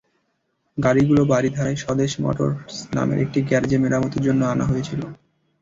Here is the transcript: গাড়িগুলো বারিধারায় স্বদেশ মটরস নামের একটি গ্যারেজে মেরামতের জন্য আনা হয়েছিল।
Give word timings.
গাড়িগুলো 0.77 1.21
বারিধারায় 1.25 1.81
স্বদেশ 1.83 2.11
মটরস 2.23 2.59
নামের 2.95 3.19
একটি 3.25 3.39
গ্যারেজে 3.41 3.77
মেরামতের 3.77 4.21
জন্য 4.27 4.41
আনা 4.45 4.65
হয়েছিল। 4.65 5.01